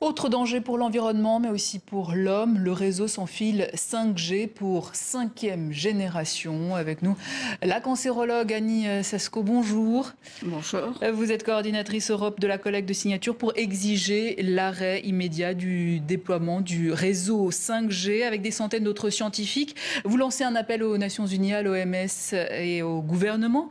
Autre 0.00 0.30
danger 0.30 0.62
pour 0.62 0.78
l'environnement, 0.78 1.40
mais 1.40 1.50
aussi 1.50 1.78
pour 1.78 2.12
l'homme, 2.14 2.58
le 2.58 2.72
réseau 2.72 3.06
sans 3.06 3.26
fil 3.26 3.68
5G 3.74 4.48
pour 4.48 4.94
cinquième 4.94 5.72
génération. 5.72 6.74
Avec 6.74 7.02
nous, 7.02 7.18
la 7.62 7.82
cancérologue 7.82 8.50
Annie 8.50 8.86
Sasco, 9.04 9.42
bonjour. 9.42 10.12
Bonjour. 10.42 10.98
Vous 11.12 11.30
êtes 11.30 11.44
coordinatrice 11.44 12.10
Europe 12.10 12.40
de 12.40 12.46
la 12.46 12.56
collecte 12.56 12.88
de 12.88 12.94
signatures 12.94 13.36
pour 13.36 13.52
exiger 13.56 14.36
l'arrêt 14.42 15.02
immédiat 15.02 15.52
du 15.52 16.00
déploiement 16.00 16.62
du 16.62 16.92
réseau 16.92 17.50
5G 17.50 18.24
avec 18.26 18.40
des 18.40 18.52
centaines 18.52 18.84
d'autres 18.84 19.10
scientifiques. 19.10 19.76
Vous 20.06 20.16
lancez 20.16 20.44
un 20.44 20.56
appel 20.56 20.82
aux 20.82 20.96
Nations 20.96 21.26
Unies, 21.26 21.52
à 21.52 21.60
l'OMS 21.60 22.34
et 22.52 22.80
au 22.80 23.02
gouvernement. 23.02 23.68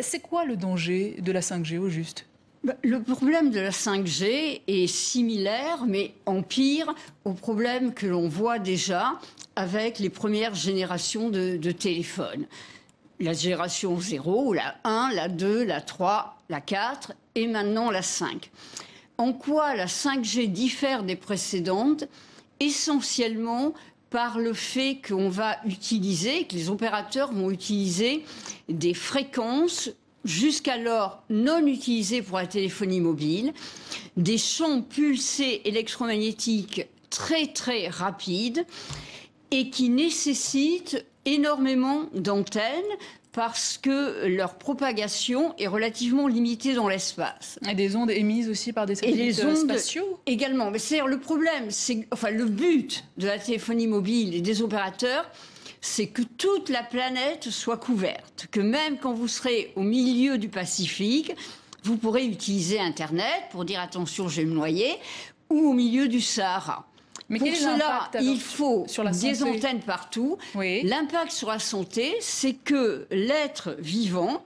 C'est 0.00 0.20
quoi 0.20 0.44
le 0.44 0.56
danger 0.56 1.16
de 1.20 1.32
la 1.32 1.40
5G 1.40 1.78
au 1.78 1.88
juste? 1.88 2.26
Le 2.82 3.02
problème 3.02 3.50
de 3.50 3.60
la 3.60 3.70
5G 3.70 4.62
est 4.66 4.86
similaire, 4.86 5.84
mais 5.86 6.14
en 6.26 6.42
pire, 6.42 6.94
au 7.24 7.32
problème 7.32 7.92
que 7.92 8.06
l'on 8.06 8.28
voit 8.28 8.58
déjà 8.58 9.18
avec 9.56 9.98
les 9.98 10.10
premières 10.10 10.54
générations 10.54 11.28
de, 11.28 11.72
téléphones. 11.72 12.46
La 13.20 13.32
génération 13.32 13.98
0, 13.98 14.52
la 14.54 14.76
1, 14.84 15.10
la 15.14 15.28
2, 15.28 15.64
la 15.64 15.80
3, 15.80 16.38
la 16.48 16.60
4 16.60 17.12
et 17.34 17.46
maintenant 17.46 17.90
la 17.90 18.02
5. 18.02 18.50
En 19.18 19.32
quoi 19.32 19.74
la 19.74 19.86
5G 19.86 20.50
diffère 20.50 21.02
des 21.02 21.16
précédentes? 21.16 22.04
Essentiellement 22.60 23.74
par 24.10 24.38
le 24.38 24.52
fait 24.52 25.00
qu'on 25.06 25.28
va 25.28 25.56
utiliser, 25.64 26.44
que 26.46 26.54
les 26.54 26.68
opérateurs 26.68 27.32
vont 27.32 27.50
utiliser 27.50 28.24
des 28.68 28.94
fréquences 28.94 29.90
jusqu'alors 30.24 31.22
non 31.30 31.66
utilisés 31.66 32.22
pour 32.22 32.38
la 32.38 32.46
téléphonie 32.46 33.00
mobile, 33.00 33.52
des 34.16 34.38
champs 34.38 34.82
pulsés 34.82 35.62
électromagnétiques 35.64 36.86
très 37.10 37.48
très 37.48 37.88
rapides 37.88 38.64
et 39.50 39.70
qui 39.70 39.88
nécessitent 39.88 41.04
énormément 41.24 42.06
d'antennes 42.14 42.82
parce 43.32 43.78
que 43.78 44.26
leur 44.26 44.56
propagation 44.56 45.54
est 45.58 45.66
relativement 45.66 46.28
limitée 46.28 46.74
dans 46.74 46.88
l'espace. 46.88 47.58
Et 47.68 47.74
des 47.74 47.96
ondes 47.96 48.10
émises 48.10 48.48
aussi 48.48 48.72
par 48.72 48.86
des 48.86 48.94
satellites 48.94 49.18
et 49.18 49.24
les 49.24 49.44
ondes 49.44 49.56
spatiaux? 49.56 50.20
Également. 50.26 50.70
Mais 50.70 50.78
c'est 50.78 51.00
le 51.00 51.18
problème, 51.18 51.70
c'est 51.70 52.06
enfin 52.12 52.30
le 52.30 52.44
but 52.44 53.04
de 53.16 53.26
la 53.26 53.38
téléphonie 53.38 53.86
mobile 53.86 54.34
et 54.34 54.42
des 54.42 54.60
opérateurs, 54.60 55.30
c'est 55.82 56.06
que 56.06 56.22
toute 56.22 56.68
la 56.68 56.84
planète 56.84 57.50
soit 57.50 57.76
couverte, 57.76 58.46
que 58.50 58.60
même 58.60 58.98
quand 58.98 59.12
vous 59.12 59.28
serez 59.28 59.72
au 59.76 59.82
milieu 59.82 60.38
du 60.38 60.48
Pacifique, 60.48 61.34
vous 61.82 61.96
pourrez 61.96 62.24
utiliser 62.24 62.78
Internet 62.78 63.42
pour 63.50 63.64
dire 63.64 63.80
attention, 63.80 64.28
je 64.28 64.40
vais 64.40 64.46
me 64.46 64.54
noyer, 64.54 64.96
ou 65.50 65.70
au 65.70 65.72
milieu 65.72 66.06
du 66.06 66.20
Sahara. 66.20 66.86
Mais 67.28 67.38
pour 67.40 67.48
cela, 67.48 68.10
il 68.20 68.40
faut 68.40 68.84
sur 68.86 69.04
des 69.04 69.42
antennes 69.42 69.80
partout. 69.80 70.38
L'impact 70.54 71.32
sur 71.32 71.48
la 71.48 71.58
santé, 71.58 72.14
c'est 72.20 72.54
que 72.54 73.06
l'être 73.10 73.74
vivant, 73.78 74.44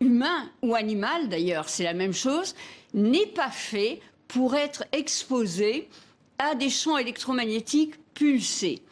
humain 0.00 0.50
ou 0.62 0.74
animal 0.74 1.30
d'ailleurs, 1.30 1.70
c'est 1.70 1.84
la 1.84 1.94
même 1.94 2.12
chose, 2.12 2.54
n'est 2.92 3.26
pas 3.26 3.50
fait 3.50 4.00
pour 4.28 4.54
être 4.54 4.84
exposé 4.92 5.88
à 6.38 6.54
des 6.54 6.70
champs 6.70 6.98
électromagnétiques 6.98 7.94
pulsés. 8.12 8.82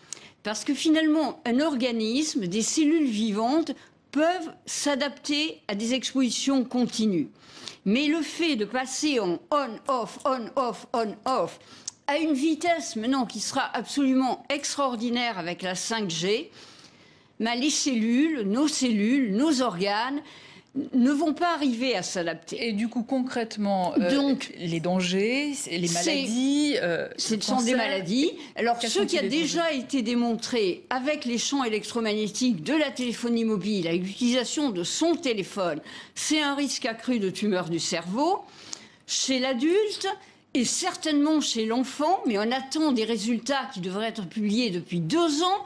Parce 0.42 0.64
que 0.64 0.74
finalement, 0.74 1.40
un 1.44 1.60
organisme, 1.60 2.46
des 2.46 2.62
cellules 2.62 3.06
vivantes 3.06 3.72
peuvent 4.10 4.52
s'adapter 4.66 5.60
à 5.68 5.74
des 5.74 5.94
expositions 5.94 6.64
continues. 6.64 7.28
Mais 7.84 8.06
le 8.06 8.22
fait 8.22 8.56
de 8.56 8.64
passer 8.64 9.20
en 9.20 9.38
on-off, 9.50 10.18
on-off, 10.24 10.86
on-off, 10.92 11.58
à 12.06 12.18
une 12.18 12.34
vitesse 12.34 12.96
maintenant 12.96 13.26
qui 13.26 13.40
sera 13.40 13.74
absolument 13.74 14.44
extraordinaire 14.48 15.38
avec 15.38 15.62
la 15.62 15.74
5G, 15.74 16.48
ben, 17.40 17.54
les 17.54 17.70
cellules, 17.70 18.42
nos 18.42 18.68
cellules, 18.68 19.34
nos 19.34 19.62
organes, 19.62 20.22
ne 20.74 21.10
vont 21.10 21.34
pas 21.34 21.54
arriver 21.54 21.94
à 21.94 22.02
s'adapter. 22.02 22.68
Et 22.68 22.72
du 22.72 22.88
coup, 22.88 23.02
concrètement, 23.02 23.92
euh, 23.98 24.14
Donc, 24.14 24.52
les 24.58 24.80
dangers, 24.80 25.52
les 25.70 25.88
maladies... 25.88 26.76
Euh, 26.80 27.08
ce 27.18 27.38
sont 27.40 27.60
des 27.60 27.74
maladies. 27.74 28.32
Alors, 28.56 28.80
ce 28.80 29.00
qui 29.00 29.18
a 29.18 29.28
déjà 29.28 29.72
été 29.72 30.00
démontré 30.00 30.84
avec 30.88 31.26
les 31.26 31.36
champs 31.36 31.64
électromagnétiques 31.64 32.62
de 32.62 32.74
la 32.74 32.90
téléphonie 32.90 33.44
mobile, 33.44 33.86
avec 33.86 34.02
l'utilisation 34.02 34.70
de 34.70 34.82
son 34.82 35.14
téléphone, 35.14 35.80
c'est 36.14 36.40
un 36.40 36.54
risque 36.54 36.86
accru 36.86 37.18
de 37.18 37.28
tumeur 37.28 37.68
du 37.68 37.78
cerveau. 37.78 38.42
Chez 39.06 39.40
l'adulte, 39.40 40.08
et 40.54 40.64
certainement 40.64 41.40
chez 41.40 41.66
l'enfant, 41.66 42.20
mais 42.26 42.38
on 42.38 42.50
attend 42.50 42.92
des 42.92 43.04
résultats 43.04 43.68
qui 43.74 43.80
devraient 43.80 44.08
être 44.08 44.26
publiés 44.26 44.70
depuis 44.70 45.00
deux 45.00 45.42
ans, 45.42 45.64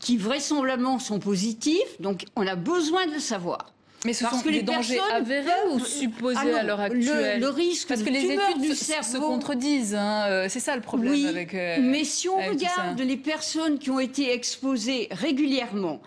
qui 0.00 0.16
vraisemblablement 0.16 0.98
sont 0.98 1.18
positifs, 1.18 2.00
donc 2.00 2.24
on 2.36 2.46
a 2.46 2.56
besoin 2.56 3.06
de 3.06 3.12
le 3.12 3.20
savoir. 3.20 3.72
Mais 4.04 4.12
ce 4.12 4.24
sont 4.26 4.40
que 4.40 4.50
des 4.50 4.62
dangers 4.62 5.00
avérés 5.12 5.50
ou 5.72 5.80
supposés 5.80 6.38
à 6.38 6.62
l'heure 6.62 6.80
actuelle 6.80 7.40
le, 7.40 7.48
risque 7.48 7.88
Parce 7.88 8.02
que 8.02 8.10
les 8.10 8.24
études 8.24 8.60
du 8.60 8.74
cerveau... 8.74 9.12
se 9.12 9.16
contredisent. 9.18 9.94
Hein, 9.94 10.26
euh, 10.28 10.46
c'est 10.48 10.60
ça 10.60 10.76
le 10.76 10.82
problème 10.82 11.12
oui, 11.12 11.26
avec. 11.26 11.52
Euh, 11.54 11.78
mais 11.80 12.04
si 12.04 12.28
on 12.28 12.36
regarde 12.36 13.00
les 13.00 13.16
personnes 13.16 13.78
qui 13.78 13.90
ont 13.90 13.98
été 13.98 14.32
exposées 14.32 15.08
régulièrement, 15.10 16.00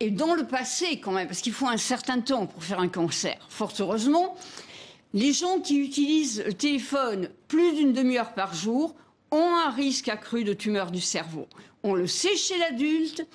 et 0.00 0.10
dans 0.10 0.34
le 0.34 0.44
passé 0.44 0.98
quand 0.98 1.12
même, 1.12 1.28
parce 1.28 1.40
qu'il 1.40 1.52
faut 1.52 1.68
un 1.68 1.76
certain 1.76 2.20
temps 2.20 2.46
pour 2.46 2.64
faire 2.64 2.80
un 2.80 2.88
cancer, 2.88 3.36
fort 3.48 3.72
heureusement, 3.78 4.34
les 5.12 5.32
gens 5.32 5.60
qui 5.60 5.78
utilisent 5.78 6.42
le 6.44 6.54
téléphone 6.54 7.28
plus 7.46 7.74
d'une 7.74 7.92
demi-heure 7.92 8.32
par 8.32 8.54
jour 8.54 8.94
ont 9.30 9.54
un 9.66 9.70
risque 9.70 10.08
accru 10.08 10.42
de 10.42 10.52
tumeur 10.52 10.90
du 10.90 11.00
cerveau. 11.00 11.46
On 11.82 11.94
le 11.94 12.06
sait 12.06 12.36
chez 12.36 12.58
l'adulte, 12.58 13.26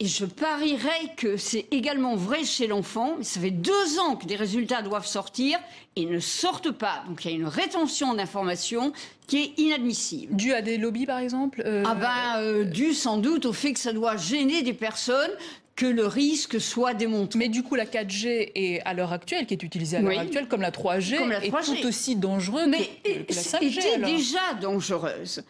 et 0.00 0.06
je 0.06 0.24
parierais 0.24 1.14
que 1.16 1.36
c'est 1.36 1.66
également 1.70 2.16
vrai 2.16 2.44
chez 2.44 2.66
l'enfant. 2.66 3.16
Ça 3.22 3.40
fait 3.40 3.52
deux 3.52 3.98
ans 4.00 4.16
que 4.16 4.26
des 4.26 4.34
résultats 4.34 4.82
doivent 4.82 5.06
sortir 5.06 5.58
et 5.94 6.04
ne 6.04 6.18
sortent 6.18 6.72
pas. 6.72 7.04
Donc 7.08 7.24
il 7.24 7.30
y 7.30 7.34
a 7.34 7.36
une 7.36 7.46
rétention 7.46 8.14
d'informations 8.14 8.92
qui 9.28 9.38
est 9.38 9.58
inadmissible. 9.58 10.34
Dû 10.34 10.52
à 10.52 10.62
des 10.62 10.78
lobbies, 10.78 11.06
par 11.06 11.20
exemple 11.20 11.62
euh, 11.64 11.84
Ah 11.86 11.94
ben, 11.94 12.42
euh, 12.42 12.64
dû 12.64 12.92
sans 12.92 13.18
doute 13.18 13.46
au 13.46 13.52
fait 13.52 13.72
que 13.72 13.78
ça 13.78 13.92
doit 13.92 14.16
gêner 14.16 14.62
des 14.62 14.72
personnes 14.72 15.30
que 15.76 15.86
le 15.86 16.06
risque 16.06 16.60
soit 16.60 16.94
démontré. 16.94 17.38
Mais 17.38 17.48
du 17.48 17.62
coup, 17.62 17.76
la 17.76 17.86
4G 17.86 18.50
est 18.54 18.80
à 18.84 18.94
l'heure 18.94 19.12
actuelle, 19.12 19.46
qui 19.46 19.54
est 19.54 19.62
utilisée 19.62 19.96
à 19.96 20.00
l'heure 20.00 20.18
actuelle, 20.18 20.48
comme 20.48 20.60
la 20.60 20.70
3G, 20.70 21.14
est 21.42 21.50
tout 21.50 21.86
aussi 21.86 22.16
dangereuse 22.16 22.66
Mais 22.68 22.90
que, 23.04 23.32
la 23.32 23.42
5G. 23.42 23.78
était 23.78 23.98
déjà 23.98 24.54
dangereuse. 24.60 25.42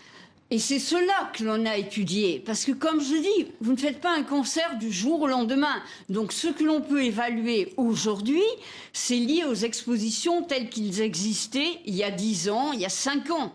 Et 0.55 0.61
c'est 0.61 0.79
cela 0.79 1.33
que 1.33 1.43
l'on 1.43 1.67
a 1.67 1.77
étudié. 1.77 2.39
Parce 2.39 2.65
que, 2.65 2.71
comme 2.71 3.01
je 3.01 3.17
dis, 3.17 3.49
vous 3.61 3.73
ne 3.73 3.77
faites 3.77 4.01
pas 4.01 4.17
un 4.17 4.23
cancer 4.23 4.79
du 4.79 4.93
jour 4.93 5.23
au 5.23 5.27
lendemain. 5.27 5.83
Donc, 6.09 6.31
ce 6.31 6.47
que 6.47 6.63
l'on 6.63 6.81
peut 6.81 7.03
évaluer 7.03 7.75
aujourd'hui, 7.77 8.45
c'est 8.93 9.17
lié 9.17 9.43
aux 9.43 9.55
expositions 9.57 10.45
telles 10.45 10.69
qu'ils 10.69 11.01
existaient 11.01 11.81
il 11.87 11.97
y 11.97 12.05
a 12.05 12.13
10 12.13 12.51
ans, 12.51 12.71
il 12.71 12.79
y 12.79 12.85
a 12.85 12.89
5 12.89 13.33
ans, 13.33 13.53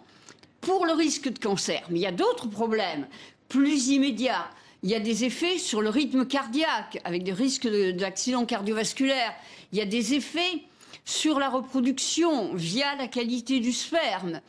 pour 0.59 0.85
le 0.85 0.91
risque 0.91 1.29
de 1.31 1.39
cancer. 1.39 1.81
Mais 1.89 1.99
il 1.99 2.01
y 2.01 2.05
a 2.05 2.11
d'autres 2.11 2.49
problèmes, 2.49 3.07
plus 3.47 3.87
immédiats. 3.87 4.49
Il 4.83 4.89
y 4.89 4.95
a 4.95 4.99
des 4.99 5.23
effets 5.23 5.57
sur 5.57 5.81
le 5.81 5.87
rythme 5.87 6.25
cardiaque, 6.25 6.99
avec 7.05 7.23
des 7.23 7.31
risques 7.31 7.69
d'accidents 7.93 8.45
cardiovasculaires. 8.45 9.35
Il 9.71 9.79
y 9.79 9.81
a 9.81 9.85
des 9.85 10.15
effets 10.15 10.63
sur 11.05 11.39
la 11.39 11.49
reproduction 11.49 12.53
via 12.55 12.93
la 12.97 13.07
qualité 13.07 13.61
du 13.61 13.71
sperme. 13.71 14.41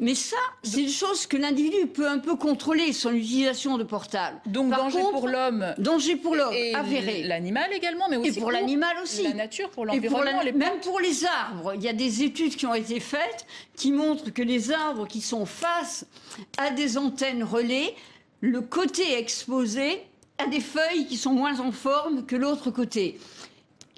Mais 0.00 0.14
ça, 0.14 0.38
c'est 0.62 0.80
une 0.80 0.88
chose 0.88 1.26
que 1.26 1.36
l'individu 1.36 1.86
peut 1.86 2.08
un 2.08 2.18
peu 2.18 2.34
contrôler, 2.34 2.94
son 2.94 3.12
utilisation 3.12 3.76
de 3.76 3.84
portable. 3.84 4.40
Donc 4.46 4.70
danger 4.70 5.02
pour 5.12 5.28
l'homme. 5.28 5.74
Danger 5.76 6.16
pour 6.16 6.34
l'homme, 6.34 6.54
avéré. 6.74 7.22
L'animal 7.24 7.70
également, 7.74 8.08
mais 8.08 8.16
aussi 8.16 8.38
et 8.38 8.40
pour, 8.40 8.50
l'animal 8.50 8.96
aussi. 9.02 9.24
La 9.24 9.34
nature, 9.34 9.68
pour 9.68 9.84
l'environnement. 9.84 10.42
Même 10.54 10.80
pour 10.82 11.00
les 11.00 11.26
arbres. 11.26 11.74
Il 11.74 11.82
y 11.82 11.88
a 11.88 11.92
des 11.92 12.22
études 12.22 12.56
qui 12.56 12.64
ont 12.64 12.74
été 12.74 12.98
faites 12.98 13.46
qui 13.76 13.92
montrent 13.92 14.30
que 14.32 14.42
les 14.42 14.72
arbres 14.72 15.06
qui 15.06 15.20
sont 15.20 15.44
face 15.44 16.06
à 16.56 16.70
des 16.70 16.96
antennes 16.96 17.44
relais, 17.44 17.94
le 18.40 18.62
côté 18.62 19.18
exposé 19.18 20.00
a 20.38 20.46
des 20.46 20.60
feuilles 20.60 21.06
qui 21.08 21.18
sont 21.18 21.32
moins 21.32 21.60
en 21.60 21.72
forme 21.72 22.24
que 22.24 22.36
l'autre 22.36 22.70
côté. 22.70 23.20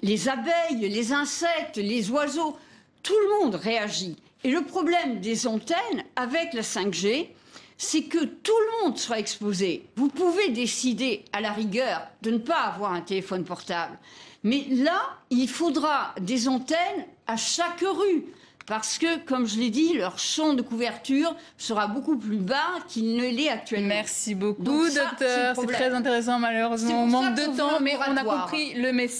Les 0.01 0.27
abeilles, 0.27 0.89
les 0.89 1.13
insectes, 1.13 1.77
les 1.77 2.11
oiseaux, 2.11 2.57
tout 3.03 3.13
le 3.13 3.39
monde 3.39 3.55
réagit. 3.55 4.17
Et 4.43 4.51
le 4.51 4.63
problème 4.63 5.19
des 5.19 5.47
antennes 5.47 6.03
avec 6.15 6.53
la 6.53 6.61
5G, 6.61 7.29
c'est 7.77 8.03
que 8.03 8.23
tout 8.23 8.51
le 8.51 8.83
monde 8.83 8.97
sera 8.97 9.19
exposé. 9.19 9.85
Vous 9.95 10.07
pouvez 10.07 10.49
décider, 10.49 11.25
à 11.33 11.41
la 11.41 11.51
rigueur, 11.51 12.07
de 12.21 12.31
ne 12.31 12.37
pas 12.37 12.61
avoir 12.61 12.93
un 12.93 13.01
téléphone 13.01 13.43
portable. 13.43 13.97
Mais 14.43 14.65
là, 14.69 15.01
il 15.29 15.47
faudra 15.47 16.13
des 16.19 16.47
antennes 16.47 17.05
à 17.27 17.37
chaque 17.37 17.81
rue. 17.81 18.25
Parce 18.65 18.97
que, 18.97 19.19
comme 19.25 19.45
je 19.45 19.59
l'ai 19.59 19.69
dit, 19.69 19.93
leur 19.93 20.17
champ 20.17 20.53
de 20.53 20.61
couverture 20.61 21.35
sera 21.57 21.87
beaucoup 21.87 22.17
plus 22.17 22.37
bas 22.37 22.79
qu'il 22.87 23.17
ne 23.17 23.27
l'est 23.27 23.49
actuellement. 23.49 23.89
Merci 23.89 24.35
beaucoup, 24.35 24.63
docteur. 24.63 25.55
C'est 25.55 25.67
très 25.67 25.93
intéressant, 25.93 26.39
malheureusement. 26.39 27.03
On 27.03 27.07
manque 27.07 27.35
de 27.35 27.57
temps, 27.57 27.81
mais 27.81 27.97
on 28.07 28.15
a 28.15 28.23
compris 28.23 28.73
le 28.75 28.93
message. 28.93 29.19